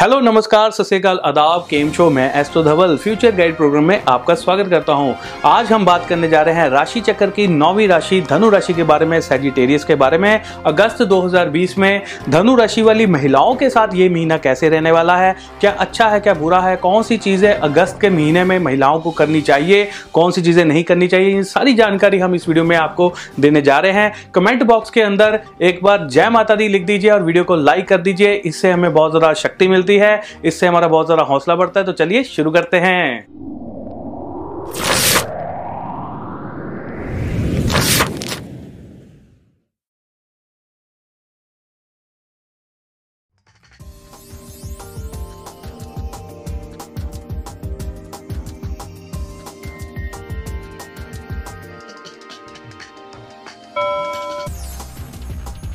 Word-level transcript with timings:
Hello, 0.00 0.18
नमस्कार 0.20 0.70
सत्यकाल 0.70 1.18
आदाब, 1.24 1.66
केम 1.70 1.90
शो 1.92 2.08
में 2.10 2.32
astro 2.34 2.62
Dhaval, 2.62 2.96
future 2.96 3.34
guide 3.36 3.56
program 3.56 3.84
में 3.84 4.02
आपका 4.08 4.34
स्वागत 4.34 4.68
करता 4.68 4.92
हूँ। 4.92 5.14
आज 5.44 5.72
हम 5.72 5.84
बात 5.84 6.06
करने 6.08 6.28
जा 6.28 6.40
रहे 6.42 6.54
हैं 6.54 6.68
राशि 6.70 7.00
चक्र 7.00 7.26
की 7.30 7.46
नौवीं 7.46 7.88
राशि, 7.88 8.20
धनु 8.20 8.48
राशि 8.50 8.74
के 8.74 8.82
बारे 8.82 9.06
में 9.06 9.20
सेजिटेरियस 9.20 9.84
के 9.84 9.94
बारे 9.94 10.18
में। 10.18 10.40
अगस्त 10.66 11.02
2020 11.02 11.76
में 11.78 12.02
धनु 12.28 12.54
राशि 12.56 12.82
वाली 12.82 13.06
महिलाओं 13.06 13.54
के 13.54 13.68
साथ 13.70 13.94
ये 13.94 14.08
महीना 14.08 14.38
कैसे 14.38 14.68
रहने 14.68 14.90
वाला 14.90 15.16
है? 15.16 15.34
क्या 15.60 15.70
अच्छा 15.70 16.08
है, 16.08 16.20
क्या 16.20 16.34
बुरा 16.34 16.60
है? 16.60 16.76
कौन 16.76 17.02
सी 17.02 17.16
चीज़ें 17.16 17.52
अगस्त 17.52 18.00
के 18.00 18.10
महीने 18.10 18.44
में 18.44 18.58
महिलाओं 18.58 19.00
को 19.00 19.10
करनी 19.10 19.40
चाहिए? 19.40 19.86
कौन 20.12 20.30
सी 20.30 20.42
चीज़ें 20.42 20.64
नहीं 20.64 20.84
करनी 20.84 21.08
चाहिए? 21.08 21.36
इन 21.36 21.42
सारी 21.42 21.74
जानकारी 21.74 22.18
हम 22.18 22.34
इस 22.34 22.48
वीडियो 22.48 22.64
में 22.64 22.76
आपको 22.76 23.12
देने 23.40 23.62
जा 23.62 23.78
रहे 23.78 23.92
हैं। 23.92 24.12
कमेंट 24.34 24.62
बॉक्स 24.62 24.90
के 24.90 25.02
अंदर 25.02 25.40
एक 25.62 25.84
बार 25.84 26.08
जय 26.08 26.30
माता 26.30 26.54
दी 26.54 26.68
लिख 26.68 26.86
दीजिए 26.86 27.10
और 27.10 27.22
वीडियो 27.22 27.44
को 27.44 27.56
लाइक 27.56 27.88
कर 27.88 28.00
दीजिए। 28.00 28.34
इससे 28.34 28.70
हमें 28.70 28.92
बहुत 28.92 29.10
ज़्यादा 29.10 29.32
शक्ति 29.34 29.68
मिलती 29.68 29.88
मिलती 29.90 29.96
है। 29.98 30.40
इससे 30.44 30.66
हमारा 30.66 30.88
बहुत 30.88 31.06
ज़्यादा 31.06 31.22
हौसला 31.24 31.56
बढ़ता 31.56 31.80
है 31.80 31.86
तो 31.86 31.92
चलिए 31.94 32.22
शुरू 32.26 32.50
करते 32.50 32.76
हैं। 32.78 33.59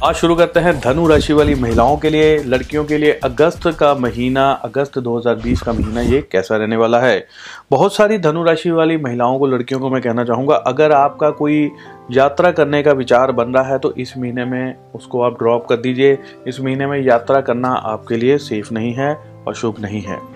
आज 0.03 0.15
शुरू 0.15 0.35
करते 0.35 0.59
हैं 0.59 0.79
धनु 0.79 1.07
राशि 1.07 1.33
वाली 1.33 1.55
महिलाओं 1.55 1.97
के 1.97 2.09
लिए, 2.09 2.37
लड़कियों 2.43 2.83
के 2.85 2.97
लिए। 2.97 3.11
अगस्त 3.23 3.67
का 3.79 3.93
महीना, 3.95 4.51
अगस्त 4.51 4.99
2020 4.99 5.61
का 5.61 5.73
महीना, 5.73 6.01
ये 6.01 6.21
कैसा 6.31 6.57
रहने 6.57 6.75
वाला 6.75 6.99
है? 6.99 7.27
बहुत 7.71 7.95
सारी 7.95 8.17
धनु 8.17 8.43
राशि 8.43 8.71
वाली 8.71 8.97
महिलाओं 8.97 9.39
को, 9.39 9.47
लड़कियों 9.47 9.79
को 9.79 9.89
मैं 9.89 10.01
कहना 10.01 10.23
चाहूँगा, 10.23 10.55
अगर 10.55 10.91
आपका 10.91 11.29
कोई 11.29 11.71
यात्रा 12.11 12.51
करने 12.51 12.83
का 12.83 12.91
विचार 12.91 13.31
बन 13.31 13.53
रहा 13.53 13.63
है 13.63 13.79
तो 13.79 13.93
इस 13.93 14.17
महीने 14.17 14.45
में 14.45 14.75
उसको 14.95 15.21
आप 15.21 15.33
ड्रॉप 15.33 15.67
कर 15.67 15.75
दीजिए। 15.75 16.17
इस 16.47 16.61
महीने 16.61 16.87
में 16.87 16.99
यात्रा 17.01 17.41
करना 17.41 17.69
आपके 17.69 18.17
लिए 18.17 18.37
सेफ़ 18.37 18.73
नहीं 18.73 18.93
है 18.93 19.13
और 19.47 19.55
शुभ 19.55 19.75
नहीं 19.79 20.01
है। 20.01 20.34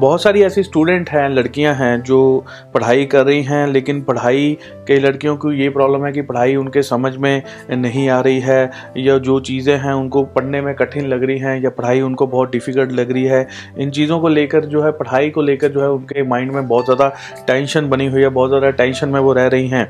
बहुत 0.00 0.22
सारी 0.22 0.42
ऐसी 0.42 0.62
स्टूडेंट 0.62 1.10
हैं, 1.10 1.28
लड़कियाँ 1.28 1.74
हैं, 1.74 2.02
जो 2.02 2.44
पढ़ाई 2.74 3.04
कर 3.04 3.24
रही 3.26 3.42
हैं, 3.42 3.66
लेकिन 3.66 4.00
पढ़ाई 4.02 4.56
कई 4.88 4.98
लड़कियों 4.98 5.36
को 5.36 5.52
ये 5.52 5.68
प्रॉब्लम 5.70 6.04
है 6.06 6.12
कि 6.12 6.22
पढ़ाई 6.22 6.56
उनके 6.56 6.82
समझ 6.82 7.14
में 7.16 7.42
नहीं 7.70 8.08
आ 8.08 8.20
रही 8.20 8.40
है, 8.40 8.70
या 8.96 9.18
जो 9.18 9.38
चीज़ें 9.40 9.76
हैं 9.76 9.92
उनको 9.92 10.22
पढ़ने 10.22 10.60
में 10.60 10.74
कठिन 10.74 11.06
लग 11.06 11.24
रही 11.24 11.38
हैं, 11.38 11.60
या 11.62 11.70
पढ़ाई 11.70 12.00
उनको 12.00 12.26
बहुत 12.26 12.52
डिफ़िकल्ट 12.52 12.92
लग 12.92 13.12
रही 13.12 13.24
है, 13.24 13.46
इन 13.78 13.90
चीज़ों 13.90 14.20
को 14.20 14.28
लेकर 14.28 14.64
जो 14.64 14.82
है, 14.82 14.90
पढ़ाई 14.92 15.30
को 15.30 15.42
लेकर 15.42 15.68
जो 15.68 15.82
है, 15.82 15.90
उनके 15.90 16.22
माइंड 16.22 16.52
में 16.52 16.66
बहुत 16.68 16.84
ज़्यादा 16.84 17.12
टेंशन 17.46 17.88
बनी 17.88 18.06
हुई 18.06 18.22
है, 18.22 18.28
बहुत 18.28 18.50
ज़्यादा 18.50 18.70
टेंशन 18.70 19.08
में 19.08 19.20
वो 19.20 19.32
रह 19.32 19.46
रही 19.46 19.68
हैं। 19.68 19.88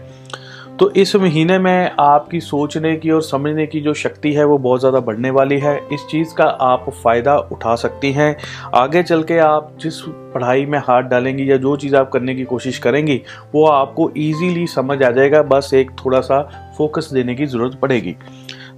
तो 0.80 0.90
इस 0.90 1.14
महीने 1.16 1.58
में 1.58 1.90
आपकी 2.00 2.38
सोचने 2.40 2.94
की 2.96 3.10
और 3.10 3.22
समझने 3.22 3.66
की 3.66 3.80
जो 3.80 3.92
शक्ति 3.94 4.32
है 4.32 4.44
वो 4.44 4.56
बहुत 4.58 4.80
ज़्यादा 4.80 5.00
बढ़ने 5.00 5.30
वाली 5.30 5.58
है। 5.58 5.76
इस 5.92 6.06
चीज़ 6.10 6.34
का 6.34 6.44
आप 6.44 6.86
फ़ायदा 7.04 7.36
उठा 7.52 7.74
सकती 7.74 8.12
हैं। 8.12 8.36
आगे 8.74 9.02
चल 9.02 9.22
के 9.22 9.38
आप 9.38 9.72
जिस 9.80 10.00
पढ़ाई 10.34 10.64
में 10.66 10.78
हाथ 10.78 11.02
डालेंगी 11.02 11.50
या 11.50 11.56
जो 11.56 11.76
चीज़ 11.76 11.96
आप 11.96 12.10
करने 12.10 12.34
की 12.34 12.44
कोशिश 12.44 12.78
करेंगी, 12.78 13.20
वो 13.54 13.66
आपको 13.66 14.10
ईजीली 14.16 14.66
समझ 14.66 15.02
आ 15.02 15.10
जाएगा। 15.10 15.42
बस 15.42 15.70
एक 15.74 15.90
थोड़ा 16.04 16.20
सा 16.20 16.40
फोकस 16.78 17.10
देने 17.12 17.34
की 17.34 17.46
ज़रूरत 17.46 17.78
पड़ेगी। 17.82 18.16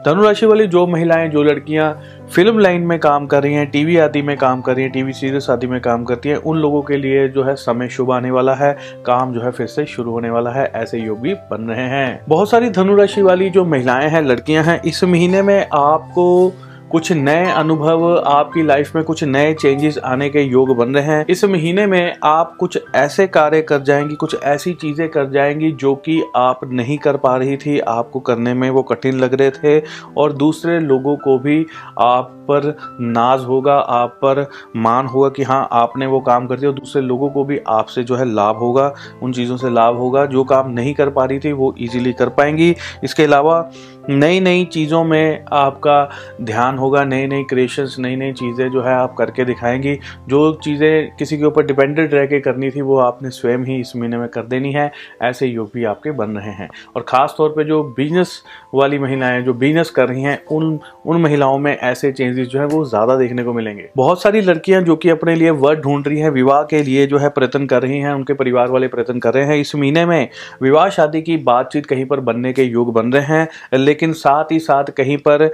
धनुराशि 0.06 0.46
वाली 0.46 0.66
जो 0.66 0.86
महिलाएँ, 0.86 1.28
जो 1.28 1.42
लड़कियाँ 1.42 1.92
फ़िल्म 2.34 2.58
लाइन 2.58 2.82
में 2.82 2.98
काम 2.98 3.26
कर 3.26 3.42
रही 3.42 3.54
हैं, 3.54 3.70
टीवी 3.70 3.96
आदि 3.96 4.22
में 4.22 4.36
काम 4.36 4.60
कर 4.60 4.74
रही 4.74 4.84
हैं, 4.84 4.92
टीवी 4.92 5.12
सीरियस 5.12 5.50
आदि 5.50 5.66
में 5.66 5.80
काम 5.80 6.04
करती 6.04 6.28
हैं। 6.28 6.36
उन 6.36 6.56
लोगों 6.56 6.82
के 6.82 6.96
लिए 6.96 7.28
जो 7.28 7.42
है 7.42 7.54
समय 7.54 7.88
शुभ 7.88 8.12
आने 8.12 8.30
वाला 8.30 8.54
है, 8.54 8.78
काम 9.06 9.32
जो 9.32 9.40
है 9.40 9.50
फिर 9.50 9.66
से 9.66 9.86
शुरू 9.86 10.10
होने 10.10 10.30
वाला 10.30 10.50
है, 10.50 10.72
ऐसे 10.74 10.98
योग 10.98 11.20
भी 11.20 11.34
बन 11.34 11.62
रहे 11.62 11.86
हैं। 11.88 12.20
बहुत 12.28 12.50
सारी 12.50 12.70
धनुराशि 12.70 13.22
वाली 13.22 13.50
जो 13.50 13.64
महिलाएँ 13.64 14.08
हैं, 14.08 14.22
लड़कियाँ 14.22 14.64
हैं, 14.64 14.82
इस 14.82 15.04
महीने 15.04 15.42
में 15.42 15.66
आपको 15.74 16.52
कुछ 16.92 17.10
नए 17.12 17.44
अनुभव, 17.50 18.02
आपकी 18.18 18.62
लाइफ 18.62 18.94
में 18.96 19.04
कुछ 19.04 19.22
नए 19.24 19.52
चेंजेस 19.54 19.98
आने 19.98 20.28
के 20.30 20.40
योग 20.40 20.76
बन 20.76 20.94
रहे 20.94 21.04
हैं। 21.04 21.24
इस 21.28 21.44
महीने 21.44 21.86
में 21.86 22.16
आप 22.24 22.56
कुछ 22.56 22.78
ऐसे 22.94 23.26
कार्य 23.26 23.62
कर 23.62 23.78
जाएँगी, 23.78 24.14
कुछ 24.14 24.36
ऐसी 24.42 24.72
चीज़ें 24.72 25.08
कर 25.08 25.30
जाएँगी 25.30 25.70
जो 25.72 25.94
कि 25.94 26.20
आप 26.36 26.60
नहीं 26.64 26.98
कर 26.98 27.16
पा 27.16 27.36
रही 27.36 27.56
थी, 27.56 27.78
आपको 27.78 28.20
करने 28.20 28.54
में 28.54 28.68
वो 28.70 28.82
कठिन 28.82 29.18
लग 29.18 29.34
रहे 29.34 29.50
थे 29.50 29.82
और 30.16 30.32
दूसरे 30.32 30.78
लोगों 30.80 31.16
को 31.16 31.38
भी 31.38 31.66
आप 31.98 32.38
पर 32.50 32.76
नाज 33.00 33.44
होगा, 33.44 33.74
आप 33.74 34.18
पर 34.24 34.46
मान 34.76 35.06
होगा 35.06 35.28
कि 35.28 35.42
हाँ 35.42 35.68
आपने 35.72 36.06
वो 36.06 36.20
काम 36.20 36.46
कर 36.46 36.56
दिया 36.56 36.70
और 36.70 36.76
दूसरे 36.76 37.02
लोगों 37.02 37.30
को 37.30 37.44
भी 37.44 37.60
आपसे 37.68 38.02
जो 38.02 38.16
है 38.16 38.24
लाभ 38.24 38.56
होगा, 38.56 38.94
उन 39.22 39.32
चीज़ों 39.32 39.56
से 39.56 39.70
लाभ 39.70 39.96
होगा। 39.96 40.26
जो 40.26 40.44
काम 40.44 40.70
नहीं 40.70 40.94
कर 40.94 41.10
पा 41.10 41.24
रही 41.24 41.38
थी, 41.38 41.52
वो 41.52 41.74
इजीली 41.78 42.12
कर 42.12 42.28
पाएँगी। 42.28 42.74
इसके 43.04 43.24
अलावा 43.24 43.70
नई 44.10 44.40
नई 44.40 44.64
चीज़ों 44.64 45.04
में 45.04 45.44
आपका 45.52 46.10
ध्यान 46.40 46.78
होगा 46.82 47.04
नई 47.04 47.26
नई 47.26 47.42
क्रिएशंस 47.44 47.96
नई 48.00 48.16
नई 48.16 48.32
चीज़ें 48.34 48.70
जो 48.70 48.82
है 48.82 48.94
आप 48.94 49.14
करके 49.18 49.44
दिखाएँगी। 49.44 49.98
जो 50.28 50.52
चीज़ें 50.64 51.16
किसी 51.16 51.38
के 51.38 51.44
ऊपर 51.44 51.66
डिपेंडेंट 51.66 52.14
रह 52.14 52.26
के 52.26 52.40
करनी 52.40 52.70
थी, 52.70 52.80
वो 52.82 52.98
आपने 52.98 53.30
स्वयं 53.30 53.64
ही 53.64 53.80
इस 53.80 53.94
महीने 53.96 54.18
में 54.18 54.28
कर 54.28 54.42
देनी 54.44 54.72
है, 54.72 54.90
ऐसे 55.22 55.48
भी 55.74 55.84
आपके 55.84 56.10
बन 56.12 56.30
रहे 56.30 56.52
हैं। 56.52 56.68
और 56.96 57.04
ख़ास 57.08 57.34
तौर 57.38 57.48
पे 57.48 57.64
जो 57.64 57.82
बिज़नेस 57.96 58.42
वाली 58.74 58.98
महिलाएँ 58.98 59.42
जो 59.42 59.54
बिज़नेस 59.54 59.90
कर 59.90 60.08
रही 60.08 60.22
हैं, 60.22 60.38
उन 60.46 60.78
उन 61.06 61.20
महिलाओं 61.22 61.58
में 61.58 61.76
ऐसे 61.76 62.10
चेंजेस 62.12 62.46
जो 62.48 62.58
है, 62.60 62.64
वो 62.66 62.84
ज़्यादा 62.84 63.16
देखने 63.16 63.42
को 63.44 63.52
मिलेंगे। 63.52 63.88
बहुत 63.96 64.22
सारी 64.22 64.40
लड़कियाँ 64.40 64.80
जो 64.82 64.96
कि 64.96 65.08
अपने 65.08 65.34
लिए 65.34 65.50
वर्ड 65.52 65.80
ढूंढ 65.82 66.08
रही 66.08 66.18
हैं, 66.18 66.30
विवाह 66.30 66.62
के 66.64 66.82
लिए 66.82 67.06
जो 67.06 67.18
है 67.18 67.28
प्रयत्न 67.28 67.66
कर 67.66 67.82
रही 67.82 67.98
हैं, 67.98 68.12
उनके 68.12 68.34
परिवार 68.34 68.68
वाले 68.68 68.88
प्रयत्न 68.88 69.18
कर 69.18 69.34
रहे 69.34 69.44
हैं। 69.44 69.56
इस 69.56 69.74
महीने 69.74 70.04
में 70.06 70.28
विवाह 70.62 70.88
शादी 70.90 71.22
की 71.22 71.36
बातचीत 71.44 71.86
कहीं 71.86 72.04
पर 72.06 72.20
बनने 72.22 72.52
के 72.52 72.62
योग 72.62 72.92
बन 72.92 73.12
रहे 73.12 73.22
हैं, 73.28 73.48
लेकिन 73.74 74.12
साथ 74.14 74.52
ही 74.52 74.58
साथ 74.60 74.90
कहीं 74.96 75.16
पर 75.18 75.50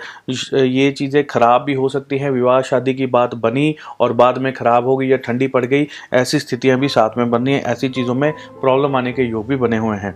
ये 0.52 0.90
चीज़ें 0.90 1.17
खराब 1.22 1.62
भी 1.62 1.74
हो 1.74 1.88
सकती 1.88 2.18
हैं, 2.18 2.30
विवाह 2.30 2.60
शादी 2.60 2.94
की 2.94 3.06
बात 3.06 3.34
बनी 3.34 3.74
और 4.00 4.12
बाद 4.12 4.38
में 4.38 4.52
खराब 4.52 4.86
हो 4.86 4.96
गई 4.96 5.08
या 5.08 5.16
ठंडी 5.16 5.46
पड़ 5.46 5.64
गई, 5.64 5.86
ऐसी 6.12 6.38
स्थितियाँ 6.38 6.78
भी 6.78 6.88
साथ 6.88 7.18
में 7.18 7.30
बन 7.30 7.46
रही 7.46 7.54
हैं, 7.54 7.62
ऐसी 7.62 7.88
चीज़ों 7.88 8.14
में 8.14 8.32
प्रॉब्लम 8.60 8.96
आने 8.96 9.12
के 9.12 9.22
योग 9.22 9.46
भी 9.46 9.56
बने 9.56 9.76
हुए 9.76 9.96
हैं। 9.96 10.14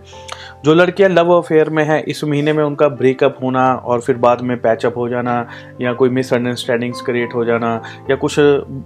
जो 0.65 0.73
लड़कियाँ 0.73 1.09
लव 1.09 1.31
अफेयर 1.31 1.69
में 1.69 1.83
हैं, 1.83 2.03
इस 2.03 2.23
महीने 2.23 2.53
में 2.53 2.63
उनका 2.63 2.87
ब्रेकअप 2.87 3.37
होना 3.43 3.73
और 3.75 4.01
फिर 4.01 4.17
बाद 4.17 4.41
में 4.41 4.55
पैचअप 4.61 4.97
हो 4.97 5.07
जाना 5.09 5.47
या 5.81 5.93
कोई 5.93 6.09
मिसअंडरस्टैंडिंग्स 6.09 7.01
क्रिएट 7.01 7.33
हो 7.35 7.45
जाना 7.45 7.81
या 8.09 8.15
कुछ 8.15 8.39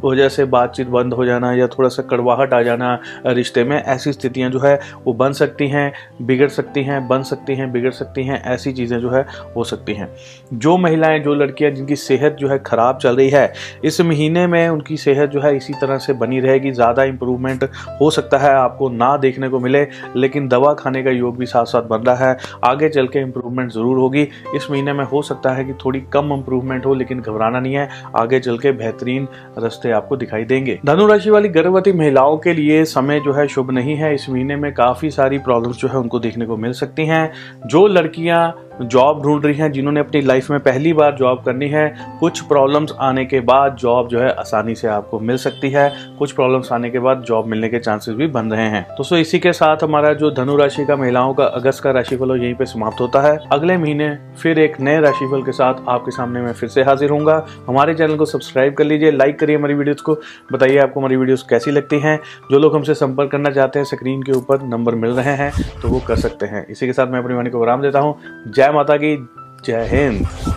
वजह 0.03 0.29
से 0.29 0.45
बातचीत 0.45 0.88
बंद 0.88 1.13
हो 1.13 1.25
जाना 1.25 1.53
या 1.53 1.67
थोड़ा 1.67 1.89
सा 1.89 2.03
कड़वाहट 2.03 2.53
आ 2.53 2.61
जाना 2.61 2.99
रिश्ते 3.25 3.63
में, 3.63 3.78
ऐसी 3.78 4.13
स्थितियाँ 4.13 4.49
जो 4.51 4.59
है 4.59 4.79
वो 5.05 5.13
बन 5.13 5.34
सकती 5.34 5.67
हैं, 5.67 5.91
बिगड़ 6.22 6.47
सकती 6.47 6.84
हैं, 6.84 7.07
बन 7.07 7.23
सकती 7.23 7.55
हैं, 7.55 7.72
बिगड़ 7.72 7.91
सकती 7.91 8.23
हैं, 8.23 8.44
ऐसी 8.44 8.73
चीज़ें 8.73 8.99
जो 8.99 9.09
है 9.09 9.25
हो 9.55 9.63
सकती 9.63 9.94
हैं। 9.94 10.09
जो 10.53 10.78
महिलाएँ, 10.78 11.19
जो 11.19 11.34
लड़कियाँ 11.35 11.72
जिनकी 11.72 11.95
सेहत 12.07 12.38
जो 12.40 12.47
है 12.47 12.57
ख़राब 12.59 12.97
चल 12.97 13.16
रही 13.16 13.29
है। 13.29 13.53
इस 13.84 14.01
महीने 14.01 14.45
में 14.47 14.68
उनकी 14.69 14.97
सेहत 14.97 15.29
जो 15.29 15.41
है 15.41 15.56
इसी 15.57 15.73
तरह 15.73 15.97
से 15.97 16.13
बनी 16.16 16.40
रहेगी। 16.40 16.72
ज़्यादा 16.72 17.03
इम्प्रूवमेंट 17.06 17.63
हो 18.01 18.09
सकता 18.12 18.38
है 18.38 18.53
आपको 18.53 18.90
ना 18.90 19.16
देखने 19.18 19.50
को 19.50 19.59
मिले, 19.59 19.85
लेकिन 20.16 20.47
दवा 20.47 20.73
खाने 20.73 21.03
का 21.03 21.12
योग 21.12 21.38
भी 21.38 21.46
साथ 21.46 21.66
साथ 21.66 21.84
बन 21.85 22.01
रहा 22.01 22.29
है। 22.29 22.38
आगे 22.66 22.90
चल 22.90 23.07
के 23.07 23.19
इम्प्रूवमेंट 23.19 23.72
ज़रूर 23.72 23.97
होगी। 23.97 24.28
इस 24.56 24.69
महीने 24.72 24.94
में 24.94 25.03
हो 25.06 25.22
सकता 25.22 25.51
है 25.51 25.66
कि 25.66 25.73
थोड़ी 25.85 26.01
कम 26.13 26.34
इम्प्रूवमेंट 26.34 26.85
हो, 26.85 26.94
लेकिन 26.94 27.22
घबराना 27.22 27.59
नहीं 27.59 27.73
है। 27.73 27.90
आगे 28.16 28.40
चल 28.40 28.57
के 28.57 28.72
बेहतरीन 28.73 29.28
रस्ते 29.57 29.91
आपको 29.91 30.17
दिखाई 30.17 30.46
देंगे। 30.46 30.79
धनुराशि 30.85 31.29
वाली 31.29 31.50
गर्भवती 31.50 31.91
महिलाओं 31.94 32.38
के 32.38 32.53
लिए 32.53 32.84
समय 32.88 33.19
जो 33.19 33.34
है 33.34 33.47
शुभ 33.47 33.72
नहीं 33.72 33.96
है। 33.96 34.13
इस 34.16 34.29
महीने 34.29 34.56
में 34.56 34.72
काफ़ी 34.73 35.09
सारी 35.12 35.38
प्रॉब्लम्स 35.40 35.78
जो 35.78 35.88
है 35.88 35.97
उनको 35.97 36.19
देखने 36.19 36.46
को 36.46 36.58
मिल 36.58 36.72
सकती 36.73 37.05
हैं। 37.05 37.32
जो 37.67 37.85
लड़कियाँ 37.87 38.47
जॉब 38.82 39.22
ढूंढ 39.24 39.46
रही 39.46 39.56
हैं, 39.56 39.72
जिन्होंने 39.72 40.00
अपनी 40.00 40.22
लाइफ 40.22 40.50
में 40.52 40.59
पहली 40.59 40.94
बार 40.94 41.16
जॉब 41.16 41.41
करनी 41.44 41.68
है। 41.68 41.88
कुछ 42.20 42.41
प्रॉब्लम्स 42.41 42.94
आने 43.00 43.26
के 43.26 43.40
बाद 43.40 43.76
जॉब 43.76 44.08
जो 44.08 44.20
है 44.20 44.29
आसानी 44.29 44.76
से 44.76 44.88
आपको 44.88 45.20
मिल 45.20 45.38
सकती 45.38 45.70
है। 45.70 45.90
कुछ 46.20 46.32
प्रॉब्लम्स 46.32 46.72
आने 46.72 46.90
के 46.90 47.00
बाद 47.00 47.22
जॉब 47.22 47.46
मिलने 47.46 47.70
के 47.70 47.79
चांसेस 47.79 48.16
भी 48.16 48.28
बन 48.28 48.52
रहे 48.52 48.68
हैं। 48.70 48.85
तो 48.97 49.03
सो 49.03 49.18
इसी 49.18 49.40
के 49.40 49.53
साथ 49.53 49.84
हमारा 49.84 50.14
जो 50.14 50.32
धनु 50.32 50.56
राशि 50.56 50.85
का 50.85 50.96
महिलाओं 50.96 51.34
का 51.34 51.46
अगस्त 51.46 51.84
का 51.84 51.91
राशिफल 51.91 52.35
यहीं 52.35 52.53
पे 52.53 52.66
समाप्त 52.66 53.02
होता 53.02 53.22
है। 53.22 53.38
अगले 53.52 53.78
महीने 53.78 54.09
फिर 54.41 54.59
एक 54.59 54.80
नए 54.80 55.00
राशिफल 55.00 55.41
के 55.41 55.52
साथ 55.52 55.73
आपके 55.90 56.12
सामने 56.12 56.41
मैं 56.41 56.53
फिर 56.53 56.70
से 56.70 56.84
हाजिर 56.84 57.09
हूँ 57.09 57.26
हमारे 57.68 57.94
चैनल 57.94 58.16
को 58.16 58.26
सब्सक्राइब 58.26 58.73
कर 58.73 58.84
लीजिए 58.84 59.12
लाइक 59.12 59.40
करिए 59.40 59.56
हमारी 59.58 59.73
वीडियोज़ 59.73 60.02
को। 60.02 60.14
बताइए 60.53 60.78
आपको 60.78 61.00
हमारी 61.00 61.16
वीडियोज़ 61.16 61.44
कैसी 61.50 61.72
लगती 61.72 62.00
हैं। 62.00 62.20
जो 62.52 62.59
लोग 62.59 62.76
हमसे 62.76 62.94
संपर्क 62.94 63.32
करना 63.32 63.50
चाहते 63.50 63.80
हैं 63.80 63.85
स्क्रीन 63.85 64.22
के 64.23 64.32
ऊपर 64.32 64.62
नंबर 64.64 64.96
मिल 64.96 65.12
रहे 65.12 65.34
हैं 65.35 65.52
तो 65.82 65.90
वो 65.90 66.00
कर 66.08 66.16
सकते 66.16 66.46
हैं। 66.46 66.66
इसी 66.68 66.85
के 66.85 66.94
साथ 66.94 67.08
मैं 67.08 67.20
अपनी 67.20 67.35
वाणी 67.35 67.50
को 67.50 67.64
आराम 67.64 67.82
देता 67.82 68.00
हूँ। 68.00 68.16
जय 68.67 68.73
माता 68.73 68.96
की 68.97 69.16
जय 69.66 69.87
हिंद। 69.91 70.57